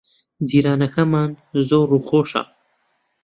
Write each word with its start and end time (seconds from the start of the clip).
جیرانەکەمان 0.49 1.29
زۆر 1.67 1.83
ڕووخۆشە. 1.91 2.43